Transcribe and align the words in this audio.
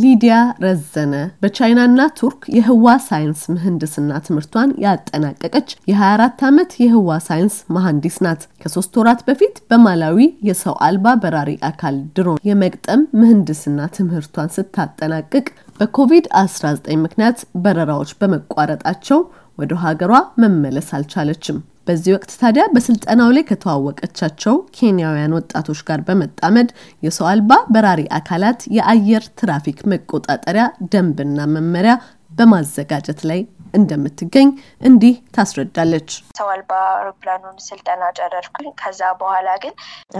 ሊዲያ 0.00 0.34
ረዘነ 0.62 1.14
በቻይናና 1.42 2.00
ቱርክ 2.18 2.42
የህዋ 2.56 2.92
ሳይንስ 3.06 3.40
ምህንድስና 3.52 4.18
ትምህርቷን 4.26 4.70
ያጠናቀቀች 4.84 5.68
የ24 5.90 6.44
ዓመት 6.48 6.70
የህዋ 6.82 7.16
ሳይንስ 7.26 7.56
መሐንዲስ 7.76 8.16
ናት። 8.24 8.42
ከሶስት 8.62 8.98
ወራት 9.00 9.22
በፊት 9.28 9.56
በማላዊ 9.70 10.18
የሰው 10.48 10.76
አልባ 10.88 11.14
በራሪ 11.22 11.52
አካል 11.70 11.96
ድሮን 12.16 12.40
የመግጠም 12.50 13.02
ምህንድስና 13.20 13.88
ትምህርቷን 13.96 14.54
ስታጠናቅቅ 14.56 15.46
በኮቪድ-19 15.80 16.96
ምክንያት 17.04 17.38
በረራዎች 17.64 18.12
በመቋረጣቸው 18.20 19.20
ወደ 19.58 19.74
ሀገሯ 19.82 20.12
መመለስ 20.42 20.88
አልቻለችም። 20.96 21.58
በዚህ 21.90 22.12
ወቅት 22.14 22.32
ታዲያ 22.40 22.64
በስልጠናው 22.74 23.30
ላይ 23.36 23.44
ከተዋወቀቻቸው 23.46 24.56
ኬንያውያን 24.76 25.32
ወጣቶች 25.36 25.80
ጋር 25.88 26.00
በመጣመድ 26.08 26.68
የሰው 27.02 27.26
አልባ 27.30 27.52
በራሪ 27.74 28.02
አካላት 28.18 28.60
የአየር 28.76 29.24
ትራፊክ 29.40 29.78
መቆጣጠሪያ 29.92 30.64
ደንብና 30.92 31.48
መመሪያ 31.54 31.94
በማዘጋጀት 32.30 33.22
ላይ 33.30 33.40
እንደምትገኝ 33.74 34.48
እንዲህ 34.82 35.14
ታስረዳለች። 35.34 36.10
ሰው 36.38 36.48
አልባ 36.52 36.72
አውሮፕላኑን 36.92 37.56
ስልጠና 37.64 38.02
ጨረርኩኝ። 38.18 38.68
ከዛ 38.80 39.00
በኋላ 39.20 39.48
ግን 39.62 39.74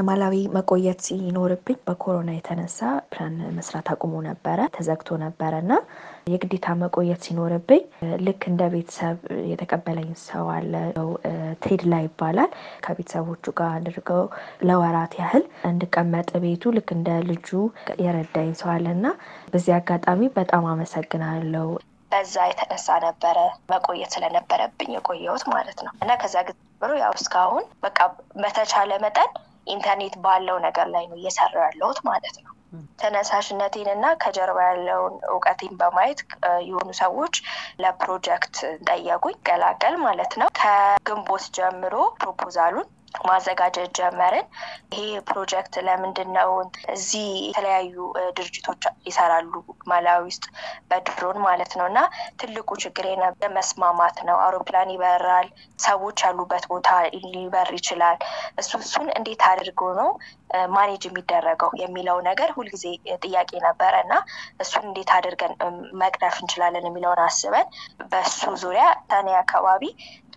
ማላዊ 0.08 0.36
መቆየት 0.56 1.00
ሲኖርብኝ 1.06 1.76
በኮሮና 1.86 2.30
የተነሳ 2.34 2.78
ፕላን 3.12 3.36
መስራት 3.58 3.88
አቁሞ 3.94 4.14
ነበረ፣ 4.26 4.46
ተዘግቶ 4.76 5.18
ነበረ 5.24 5.52
እና 5.64 5.72
የግዴታ 6.30 6.68
መቆየት 6.80 7.20
ሲኖርብኝ 7.26 7.82
ልክ 8.26 8.42
እንደ 8.50 8.62
ቤተሰብ 8.72 9.16
የተቀበለኝ 9.50 10.10
ሰው 10.24 10.46
አለ። 10.56 10.72
ቴድላ 11.64 11.94
ይባላል። 12.04 12.50
ከቤተሰቦቹ 12.84 13.44
ጋር 13.58 13.70
አድርገው 13.76 14.24
ለወራት 14.68 15.14
ያህል 15.20 15.44
እንድቀመጥ 15.70 16.28
ቤቱ 16.44 16.72
ልክ 16.76 16.90
እንደ 16.96 17.10
ልጁ 17.30 17.48
የረዳኝ 18.04 18.50
ሰው 18.60 18.70
አለ 18.74 18.86
እና 18.96 19.06
በዚህ 19.52 19.72
አጋጣሚ 19.78 20.28
በጣም 20.36 20.66
አመሰግናለሁ። 20.72 21.68
በዛ 22.12 22.36
የተነሳ 22.48 22.96
ነበረ 23.04 23.38
መቆየት 23.72 24.10
ስለነበረብኝ 24.14 24.90
የቆየሁት 24.94 25.44
ማለት 25.52 25.78
ነው 25.84 25.92
እና 26.02 26.10
ከዛ 26.22 26.36
ጊዜ 26.48 26.58
ጀምሮ 26.72 26.92
ያው 27.00 27.12
እስካሁን 27.18 27.64
በቃ 27.84 27.98
በተቻለ 28.42 28.92
መጠን 29.04 29.30
ኢንተርኔት 29.66 30.14
ባለው 30.24 30.56
ነገር 30.66 30.86
ላይ 30.94 31.04
ነው 31.08 31.18
እየሰራው 31.18 31.62
ያለሁት 31.66 31.98
ማለት 32.06 32.36
ነው። 32.38 32.52
ተነሳሽነቴን 33.00 33.88
እና 33.92 34.06
ከጀርባ 34.22 34.58
ያለውን 34.66 35.14
እውቀቴን 35.30 35.72
በማየት 35.80 36.20
የሆኑ 36.68 36.90
ሰዎች 37.00 37.34
ለፕሮጀክት 37.82 38.56
ጠየቁኝ 38.88 39.36
ቀላቀል 39.48 39.94
ማለት 40.04 40.34
ነው። 40.40 40.48
ከግንቦት 40.60 41.46
ጀምሮ 41.56 41.94
proposal 42.20 42.64
ኡን 42.64 42.86
ማዘጋጀት 43.24 43.90
ጀመርን። 43.98 44.46
ይሄ 44.92 45.00
ፕሮጀክት 45.28 45.74
ለምንድን 45.86 46.30
ነው 46.36 46.50
እዚህ 46.94 47.26
የተለያዩ 47.46 47.94
ድርጅቶች 48.36 48.82
ይሰራሉ 49.08 49.52
ማላዊ 49.90 50.20
ውስጥ 50.28 50.44
በድሮን 50.90 51.38
ማለት 51.46 51.72
ነው 51.80 51.86
እና 51.90 52.00
ትልቁ 52.40 52.68
ችግር 52.84 53.06
መስማማት 53.56 54.16
ነው። 54.28 54.36
አውሮፕላን 54.44 54.92
ይበራል፣ 54.94 55.48
ሰዎች 55.80 56.18
ያሉበት 56.26 56.64
ቦታ 56.72 56.88
ሊበር 57.26 57.68
ይችላል። 57.78 58.18
እሱ 58.60 58.70
እሱን 58.82 59.08
እንዴት 59.18 59.42
አድርጎ 59.50 59.82
ነው 60.00 60.10
manage 60.74 61.02
የሚደረገው 61.08 61.70
የሚለው 61.82 62.18
ነገር 62.28 62.48
ሁልጊዜ 62.56 62.84
ጥያቄ 63.22 63.50
ነበረ 63.66 63.94
እና 64.04 64.14
እሱን 64.62 64.84
እንዴት 64.90 65.10
አድርገን 65.16 65.52
መቅረፍ 66.02 66.36
እንችላለን 66.42 66.88
የሚለውን 66.88 67.22
አስበን 67.26 67.68
በሱ 68.12 68.40
ዙሪያ 68.62 68.84
ታኔ 69.10 69.28
አካባቢ 69.40 69.84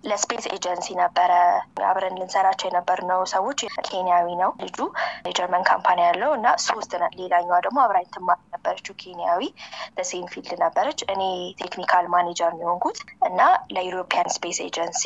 ለ 0.04 0.16
space 0.16 0.46
agency 0.54 0.88
ነበረ 1.00 1.32
አብረን 1.90 2.18
ልንሰራቸው 2.20 2.68
የነበርነው 2.70 3.22
ሰዎች 3.34 3.60
ኬንያዊ 3.88 4.28
ነው 4.42 4.52
ልጁ 4.64 4.78
የጀርመን 5.28 5.64
company 5.70 6.00
ያለው 6.08 6.32
እና 6.38 6.48
ሶስት 6.66 6.92
ሌላኛዋ 7.20 7.58
ደግሞ 7.66 7.78
አብራኝ 7.84 8.08
ትማር 8.16 8.40
ነበረችው 8.54 8.96
ኬንያዊ 9.04 9.42
በ 9.98 10.08
same 10.08 10.28
field 10.34 10.52
ነበረች። 10.64 11.02
እኔ 11.14 11.22
technical 11.62 12.08
manager 12.14 12.54
የሆንኩት 12.62 13.00
እና 13.30 13.42
ለ 13.76 13.87
European 13.87 14.34
Space 14.36 14.60
Agency 14.68 15.04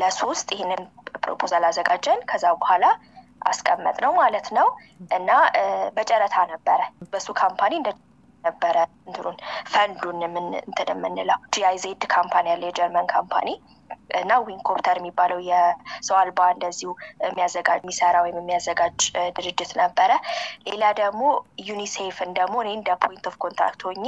ለሶስት 0.00 0.48
ይህንን 0.56 0.82
proposal 1.22 1.66
አዘጋጀን። 1.70 2.20
ከዛ 2.30 2.46
በኋላ 2.58 2.84
አስቀመጥነው 3.42 4.12
ማለት 4.18 4.48
ነው 4.56 4.66
እና 5.16 5.30
በጨረታ 5.96 6.36
ነበረ 6.50 6.80
በሱ 7.12 7.28
company 7.38 7.74
እንደ 7.78 7.90
ነበረ 8.44 8.76
እንትኑን 9.06 9.36
ፈንዱን 9.72 10.20
የምንለው 10.90 11.38
GIZ 11.54 12.02
company 12.12 12.46
ያለ 12.52 12.64
የጀርመን 12.68 13.06
company 13.12 13.48
እና 14.20 14.32
Wingcopter 14.44 14.96
የሚባለው 15.00 15.38
የሰው 15.48 16.16
አልባ 16.20 16.40
እንደዚሁ 16.54 16.90
የሚሰራ 17.76 18.16
ወይም 18.24 18.38
የሚያዘጋጅ 18.40 19.00
ድርጅት 19.36 19.72
ነበረ። 19.80 20.10
ሌላ 20.68 20.84
ደግሞ 21.00 21.22
ዩኒሴፍን 21.68 22.30
ደግሞ 22.38 22.56
እኔ 22.64 22.70
እንደ 22.78 22.90
point 23.04 23.26
of 23.30 23.36
contact 23.44 23.82
ሆኜ 23.88 24.06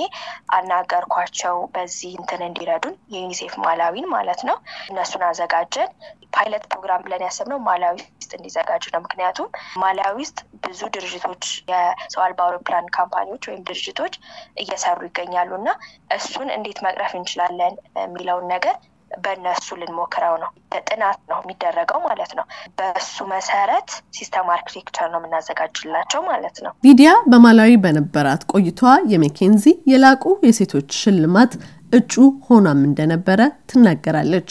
አናገርኳቸው 0.56 1.56
በዚህ 1.74 2.12
እንትን 2.20 2.42
እንዲረዱን 2.48 2.96
የዩኒሴፍ 3.14 3.54
ማላዊን 3.64 4.08
ማለት 4.14 4.42
ነው። 4.48 4.58
እነሱን 4.92 5.24
አዘጋጀን። 5.28 5.90
pilot 6.34 6.64
program 6.70 7.02
ብለን 7.04 7.24
ያሰብነው 7.24 7.58
ማላዊ 7.64 7.96
ውስጥ 8.12 8.30
እንዲዘጋጅ 8.36 8.84
ነው። 8.92 9.00
ምክንያቱም 9.04 9.48
ማላዊ 9.82 10.12
ውስጥ 10.20 10.38
ብዙ 10.64 10.80
ድርጅቶች 10.94 11.42
የሰው 11.70 12.22
አልባ 12.24 12.40
አውሮፕላን 12.44 12.86
company 12.96 13.26
ዎች 13.26 13.42
ወይም 13.48 13.66
ድርጅቶች 13.68 14.14
እየሰሩ 14.62 15.00
ይገኛሉ 15.08 15.50
እና 15.58 15.68
እሱን 16.16 16.48
እንዴት 16.56 16.80
መቅረፍ 16.86 17.12
እንችላለን 17.18 17.74
የሚለውን 18.02 18.46
ነገር 18.54 18.76
በእነሱ 19.24 19.68
ልንሞክረው 19.80 20.34
ነው። 20.42 20.50
ጥናት 20.84 21.18
ነው 21.30 21.38
የሚደረገው 21.42 22.00
ማለት 22.06 22.32
ነው። 22.38 22.44
በሱ 22.78 23.26
መሰረት 23.32 23.88
system 24.16 24.48
architecture 24.54 25.08
ነው 25.12 25.20
የምናዘጋጅላቸው 25.20 26.22
ማለት 26.28 26.58
ነው። 26.64 26.72
ሊዲያ 26.86 27.12
በማላዊ 27.32 27.72
በነበራት 27.84 28.44
ቆይታዋ 28.52 28.94
የ 29.12 29.23
McKinsey 29.23 29.64
የላቁ 29.92 30.24
የሴቶች 30.48 30.90
ሽልማት 31.02 31.54
እጩ 31.92 32.12
ሆኗም 32.46 32.82
እንደነበረ 32.88 33.40
ትናገራለች። 33.70 34.50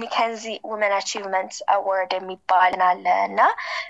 McKinsey 0.00 0.42
Women 0.68 0.92
Achievement 0.96 1.54
Award 1.74 2.12
የሚባል 2.16 2.74
አለ 2.86 3.06
እና 3.26 3.40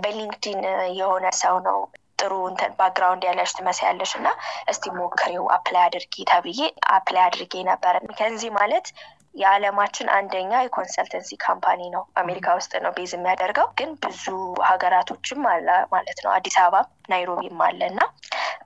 በ 0.03 0.15
LinkedIn 0.15 0.61
የሆነ 0.97 1.25
ሰው 1.41 1.55
ነው 1.67 1.77
ጥሩ 2.21 2.33
እንትን 2.49 2.71
background 2.79 3.23
ያለሽ 3.27 3.51
ትመስያለሽ 3.57 4.11
እና 4.19 4.27
እስቲ 4.71 4.93
ሞክሬው 4.97 5.45
apply 5.55 5.83
አድርጊ 5.87 6.25
ተብዬ 6.31 6.59
apply 6.95 7.23
አድርጌ 7.27 7.53
ነበረ። 7.69 7.95
McKinsey 8.07 8.43
ማለት 8.57 8.87
የዓለማችን 9.35 10.07
አንደኛ 10.15 10.51
የ 10.61 10.72
consultancy 10.72 11.29
company 11.43 11.81
ነው። 11.93 12.03
አሜሪካ 12.21 12.47
ውስጥ 12.57 12.71
ነው 12.85 12.91
base 12.97 13.11
የሚያደርገው፣ 13.15 13.67
ግን 13.79 13.91
ብዙ 14.03 14.25
ሀገራቶችም 14.69 15.41
አለ 15.51 15.67
ማለት 15.93 16.19
ነው። 16.25 16.31
አዲስ 16.35 16.57
አበባም 16.61 16.89
ናይሮቢም 17.11 17.61
አለ 17.67 17.81
እና 17.91 18.01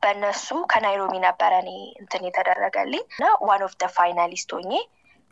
በእነሱ 0.02 0.48
ከናይሮቢ 0.72 1.14
ነበረ 1.26 1.54
እኔ 1.64 1.72
እንትን 2.02 2.26
የተደረገልኝ 2.28 3.04
እና 3.14 3.26
one 3.48 3.64
of 3.68 3.76
the 3.82 3.88
finalist 3.96 4.52
ሆኜ 4.58 4.72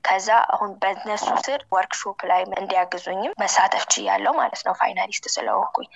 ከዛ 0.04 0.30
አሁን 0.54 0.72
በነሱ 0.82 1.28
ስር 1.46 1.60
ወርክሾፕ 1.74 2.20
ላይ 2.30 2.42
እንዲያግዙኝም 2.56 3.36
መሳተፍ 3.42 3.84
ችያለሁ 3.94 4.34
ማለት 4.40 4.62
ነው፣ 4.68 4.74
finalist 4.80 5.26
ስለሆንኩኝ። 5.34 5.88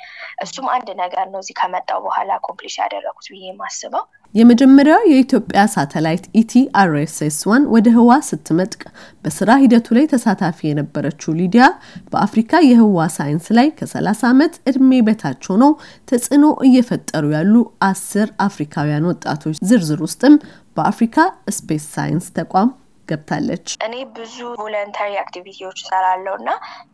እሱም 0.44 0.68
አንድ 0.76 0.90
ነገር 1.02 1.26
ነው 1.34 1.42
እዚህ 1.44 1.58
ከመጣው 1.60 2.00
በኋላ 2.06 2.32
accomplish 2.46 2.78
ያደረጉት 2.82 3.28
ብዬ 3.34 3.44
የማስበው። 3.50 4.06
የመጀመሪያው 4.34 5.02
የኢትዮጵያ 5.10 5.60
ሳተላይት 5.74 6.26
ETRSS 6.40 7.38
one 7.50 7.64
ወደ 7.74 7.88
ህዋ 7.96 8.12
ስትመጥቅ 8.28 8.82
በስራ 9.24 9.50
ሂደቱ 9.62 9.88
ላይ 9.98 10.06
ተሳታፊ 10.12 10.60
የነበረችው 10.70 11.38
ሊዲያ 11.40 11.66
በአፍሪካ 12.12 12.62
የህዋ 12.68 13.08
ሳይንስ 13.16 13.48
ላይ 13.58 13.70
ከ30 13.80 14.26
ዓመት 14.32 14.56
እድሜ 14.72 15.00
በታች 15.08 15.46
ሆነው 15.52 15.72
ተጽዕኖ 16.12 16.46
እየፈጠሩ 16.68 17.26
ያሉ 17.38 17.54
አስር 17.90 18.28
አፍሪካውያን 18.48 19.08
ወጣቶች 19.12 19.58
ዝርዝር 19.70 20.02
ውስጥም 20.08 20.36
በአፍሪካ 20.78 21.18
space 21.56 21.88
science 21.96 22.28
ተቋም 22.38 22.70
ገብታለች። 23.08 23.68
እኔ 23.86 23.96
ብዙ 24.16 24.38
voluntary 24.60 25.12
activity 25.22 25.59
ዎች 25.59 25.78
እሰራለሁ 25.84 26.34
እና 26.40 26.50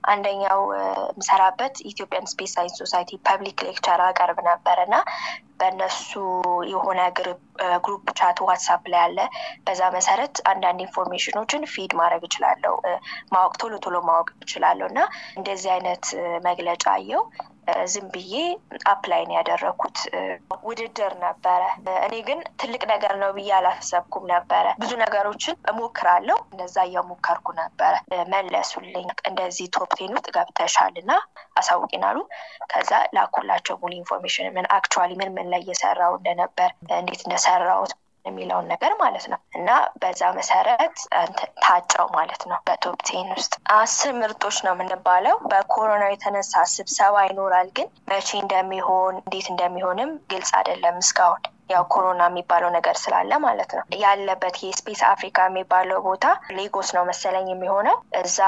አንደኛው 0.07 0.61
የምሰራበት 0.75 1.75
Ethiopian 1.91 2.29
Space 2.31 2.53
Science 2.55 2.75
Society 2.81 3.19
public 3.27 3.59
lecture 3.67 4.01
አቀርብ 4.07 4.39
ነበር 4.49 4.79
እና 4.85 4.95
በእነሱ 5.59 6.11
የሆነ 6.71 7.01
group 7.85 8.05
chat 8.19 8.37
WhatsApp 8.45 8.83
ላይ 8.93 9.01
አለ። 9.03 9.17
በዛ 9.65 9.81
መሰረት 9.95 10.35
አንዳንድ 10.51 10.79
information 10.85 11.39
ኖችን 11.39 11.69
feed 11.73 11.91
ማድረግ 11.99 12.23
እችላለሁ፣ 12.27 12.75
ማወቅ 13.33 13.53
ቶሎ 13.61 13.73
ቶሎ 13.85 13.97
ማወቅ 14.09 14.29
እችላለሁ 14.37 14.87
እና 14.91 15.01
እንደዚህ 15.37 15.71
አይነት 15.75 16.05
መግለጫ 16.47 16.85
አየው 16.95 17.23
ዝም 17.87 18.07
ብዬ 18.13 18.33
apply 18.91 19.21
ነው 19.27 19.35
ያደረኩት። 19.37 19.97
ውድድር 20.67 21.13
ነበረ። 21.23 21.61
እኔ 22.05 22.13
ግን 22.27 22.39
ትልቅ 22.61 22.81
ነገር 22.91 23.13
ነው 23.21 23.31
ብዬ 23.37 23.49
አላሰብኩም 23.57 24.25
ነበረ። 24.33 24.65
ብዙ 24.81 24.91
ነገሮችን 25.03 25.57
እሞክራለሁ። 25.71 26.37
እንደዛ 26.51 26.77
እየሞከርኩ 26.89 27.47
ነበረ። 27.59 27.93
መለሱልኝ፣ 28.33 29.07
እንደዚህ 29.29 29.67
top 29.75 29.94
ten 29.94 30.13
ውስጥ 30.17 30.27
ገብተሻል 30.35 30.95
እና 31.01 31.11
አሳውቂን 31.59 32.05
አሉ። 32.09 32.19
ከዛ 32.73 32.91
ላኩላቸው 33.17 33.75
ሙሉ 33.81 33.93
information 33.99 34.47
ምን 34.55 34.67
actually 34.77 35.11
ምን 35.19 35.33
ምን 35.35 35.49
ላይ 35.53 35.61
እየሰራው 35.65 36.15
እንደነበር 36.19 36.69
እንዴት 36.97 37.21
እንደሰራውት 37.25 37.93
የሚለውን 38.25 38.69
ነገር 38.71 38.91
ማለት 39.01 39.25
ነው 39.31 39.39
እና 39.57 39.69
በዛ 40.01 40.21
መሰረት 40.37 40.97
ታጨው 41.63 42.07
ማለት 42.17 42.43
ነው። 42.49 42.59
በ 42.67 42.80
top 42.80 42.99
ውስጥ 43.33 43.53
አስር 43.75 44.11
ምርጦች 44.19 44.57
ነው 44.65 44.73
የምንባለው። 44.75 45.35
በኮሮና 45.51 46.03
የተነሳ 46.09 46.63
ስብሰባ 46.73 47.25
ይኖራል፣ 47.27 47.67
ግን 47.77 47.89
መቼ 48.09 48.29
እንደሚሆን 48.43 49.15
እንዴት 49.21 49.49
እንደሚሆንም 49.53 50.11
ግልጽ 50.31 50.51
አይደለም 50.59 50.97
እስካሁን 51.03 51.41
ያው 51.69 51.83
ኮሮና 51.91 52.23
የሚባለው 52.29 52.69
ነገር 52.75 52.95
ስላለ 53.01 53.33
ማለት 53.43 53.71
ነው። 53.77 53.83
ያለበት 54.01 54.55
የ 54.63 54.74
Space 54.74 55.01
Africa 55.09 55.45
የሚባለው 55.47 55.99
ቦታ 56.07 56.25
ሌጎስ 56.57 56.89
ነው 56.97 57.03
መሰለኝ 57.09 57.47
የሚሆነው። 57.51 57.95
እዛ 58.21 58.39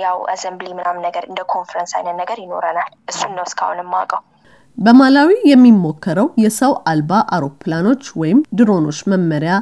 ያው 0.00 0.18
assembly 0.32 0.70
ምናምን 0.78 1.04
ነገር 1.08 1.26
እንደ 1.28 1.42
ኮንፈረንስ 1.52 1.92
አይነት 1.98 2.16
ነገር 2.22 2.40
ይኖረናል። 2.44 2.90
እሱን 3.08 3.34
ነው 3.38 3.46
እስካሁን 3.48 3.82
የማውቀው። 3.82 4.22
በማላዊ 4.78 5.30
የሚሞከረው 5.50 6.28
የሰው 6.42 6.72
አልባ 6.90 7.22
አውሮፕላኖች 7.34 8.04
ወይም 8.20 8.40
ድሮኖች 8.58 8.98
መመሪያ 9.12 9.54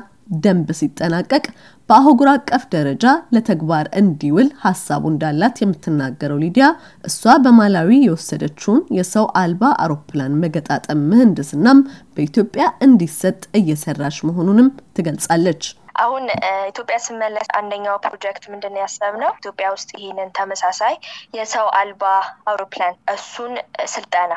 ደንብ 0.44 0.68
ሲጠናቀቅ 0.78 1.42
በአህጉር 1.88 2.28
አቀፍ 2.32 2.62
ደረጃ 2.74 3.04
ለተግባር 3.34 3.86
እንዲውል 4.00 4.48
ሀሳቡ 4.62 5.02
እንዳላት 5.10 5.56
የምትናገረው 5.62 6.38
ሊዲያ 6.44 6.66
እሷ 7.04 7.34
በማላዊ 7.44 7.90
የወሰደችውን 8.04 8.80
የሰው 8.98 9.26
አልባ 9.42 9.72
አውሮፕላን 9.84 10.38
መገጣጠም 10.44 11.02
ምህንድስናም 11.10 11.80
በኢትዮጵያ 12.16 12.66
እንዲሰጥ 12.86 13.40
እየሰራች 13.60 14.18
መሆኑንም 14.28 14.70
ትገልጻለች። 14.98 15.62
አሁን 16.02 16.24
ኢትዮጵያ 16.70 16.96
ስመለስ 17.04 17.48
አንደኛው 17.58 18.00
ፕሮጀክት 18.04 18.44
ምንድን 18.52 18.80
ያሰብነው 18.80 19.30
ኢትዮጵያ 19.38 19.66
ውስጥ 19.74 19.90
ይህንን 19.98 20.32
ተመሳሳይ 20.38 20.94
የሰው 21.38 21.68
አልባ 21.80 22.02
አውሮፕላን 22.50 22.96
እሱን 23.14 23.52
ስልጠና 23.92 24.32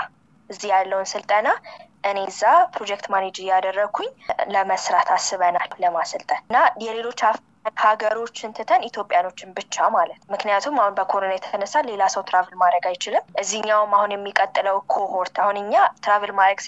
እዚህ 0.50 0.70
ያለውን 0.74 1.10
ስልጠና 1.12 1.48
እኔ 2.10 2.18
እዛ 2.30 2.42
project 2.74 3.06
manage 3.14 3.38
እያደረግኩኝ 3.42 4.10
ለመስራት 4.54 5.10
አስበናል 5.16 5.72
ለማሰልጠን 5.84 6.42
እና 6.46 6.58
የሌሎች 6.84 7.22
ሀገሮችን 7.82 8.54
ትተን 8.58 8.86
ኢትዮጵያኖችን 8.88 9.50
ብቻ 9.56 9.88
ማለት 9.96 10.20
ምክንያቱም 10.34 10.76
አሁን 10.82 10.94
በኮሮና 10.98 11.32
የተነሳ 11.36 11.82
ሌላ 11.90 12.04
ሰው 12.14 12.22
travel 12.30 12.54
ማድረግ 12.62 12.86
አይችልም። 12.92 13.26
እዚህኛውም 13.42 13.96
አሁን 13.98 14.14
የሚቀጥለው 14.16 14.78
cohort 14.94 15.36
አሁን 15.44 15.58
እኛ 15.64 15.74
travel 16.06 16.32
ማድረግ 16.38 16.62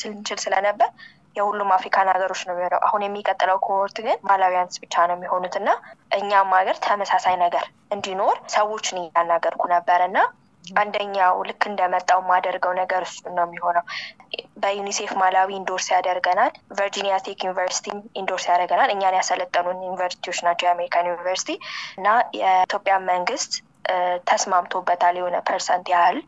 ስንችል 0.00 0.40
ስለነበር 0.44 0.90
የሁሉም 1.36 1.70
አፍሪካን 1.74 2.10
ሀገሮች 2.12 2.40
ነው 2.46 2.54
የሚሆነው። 2.54 2.80
አሁን 2.86 3.02
የሚቀጥለው 3.04 3.58
cohort 3.66 3.96
ግን 4.06 4.18
Malawians 4.28 4.76
ብቻ 4.84 5.06
ነው 5.08 5.16
የሚሆኑት 5.16 5.56
እና 5.60 5.70
እኛም 6.18 6.52
ሀገር 6.58 6.76
ተመሳሳይ 6.86 7.36
ነገር 7.44 7.64
እንዲኖር 7.96 8.36
ሰዎችን 8.54 9.00
እያናገርኩ 9.02 9.62
ነበር 9.74 10.02
እና 10.08 10.18
አንደኛው 10.64 11.36
ልክ 11.48 11.62
እንደመጣው 11.68 12.20
የማደርገው 12.22 12.72
ነገር 12.80 13.02
እሱን 13.06 13.34
ነው 13.36 13.44
የሚሆነው። 13.46 13.84
በዩኒሴፍ 14.62 15.12
ማላዊ 15.20 15.50
endorse 15.58 15.86
ያደርገናል። 15.94 16.50
Virginia 16.78 17.16
Tech 17.26 17.40
University 17.46 17.86
endorse 18.20 18.46
ያደርገናል። 18.50 18.92
እኛን 18.94 19.18
ያሰለጠኑን 19.18 19.84
ዩኒቨርሲቲዎች 19.86 20.40
ናቸው፣ 20.46 20.66
የአሜሪካን 20.68 21.10
ዩኒቨርሲቲ 21.10 21.50
እና 21.98 22.08
የኢትዮጵያ 22.40 22.96
መንግስት 23.08 23.52
ተስማምቶበታል 24.30 25.14
የሆነ 25.18 25.36
percent 25.46 25.86
ያህል 25.92 26.18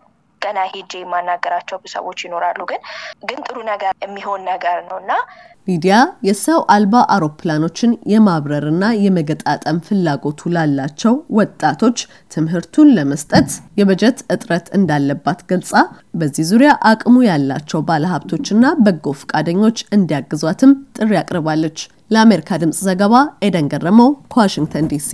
ገና 0.43 0.59
ሄጄ 0.73 0.93
የማናገራቸው 1.01 1.79
ሰዎች 1.95 2.19
ይኖራሉ። 2.27 2.61
ግን 2.71 2.83
ግን 3.29 3.41
ጥሩ 3.47 3.59
ነገር 3.71 3.93
የሚሆን 4.05 4.43
ነገር 4.51 4.79
ነው 4.89 4.99
እና 5.03 5.13
ሊዲያ 5.69 5.95
የሰው 6.27 6.61
አልባ 6.75 6.95
አውሮፕላኖችን 7.15 7.91
የማብረርና 8.13 8.85
የመገጣጠም 9.03 9.79
ፍላጎቱ 9.87 10.51
ላላቸው 10.55 11.15
ወጣቶች 11.39 11.99
ትምህርቱን 12.35 12.93
ለመስጠት 12.97 13.49
የበጀት 13.81 14.19
እጥረት 14.35 14.69
እንዳለባት 14.79 15.41
ገልጻ 15.51 15.75
በዚህ 16.15 16.47
ዙሪያ 16.51 16.73
አቅሙ 16.91 17.17
ያላቸው 17.29 17.83
ባለሀብቶችና 17.91 18.75
በጎ 18.87 19.15
ፈቃደኞች 19.21 19.81
እንዲያግዟትም 19.99 20.73
ጥሪ 20.99 21.13
አቅርባለች። 21.21 21.79
ለአሜሪካ 22.11 22.59
ድምጽ 22.63 22.81
ዘገባ 22.87 23.15
ኤደን 23.47 23.69
ገረመው 23.73 24.11
ከዋሽንግተን 24.33 24.89
ዲሲ 24.93 25.11